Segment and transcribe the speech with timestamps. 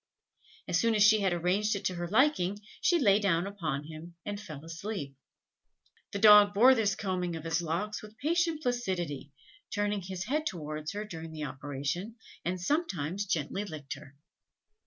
[0.67, 4.15] As soon as she had arranged it to her liking, she lay down upon him,
[4.25, 5.15] and fell asleep.
[6.11, 9.31] The dog bore this combing of his locks with patient placidity,
[9.71, 14.15] turning his head towards her during the operation, and sometimes gently licked her.